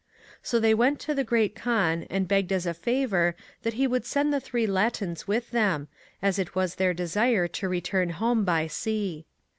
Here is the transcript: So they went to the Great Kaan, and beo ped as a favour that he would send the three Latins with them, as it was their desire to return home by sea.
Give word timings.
So 0.41 0.59
they 0.59 0.73
went 0.73 0.99
to 1.01 1.13
the 1.13 1.23
Great 1.23 1.53
Kaan, 1.53 2.07
and 2.09 2.27
beo 2.27 2.41
ped 2.43 2.51
as 2.51 2.65
a 2.65 2.73
favour 2.73 3.35
that 3.61 3.75
he 3.75 3.85
would 3.85 4.03
send 4.03 4.33
the 4.33 4.39
three 4.39 4.65
Latins 4.65 5.27
with 5.27 5.51
them, 5.51 5.89
as 6.23 6.39
it 6.39 6.55
was 6.55 6.73
their 6.81 6.91
desire 6.95 7.47
to 7.49 7.69
return 7.69 8.09
home 8.09 8.43
by 8.43 8.65
sea. 8.65 9.27